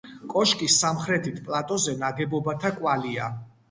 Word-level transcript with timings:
კოშკის 0.33 0.77
სამხრეთით 0.85 1.39
პლატოზე 1.51 1.97
ნაგებობათა 2.03 2.77
კვალია. 2.83 3.35